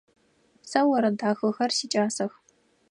Сэ 0.69 0.79
орэд 0.95 1.15
дахэхэр 1.19 1.71
сикӏасэх. 1.77 2.31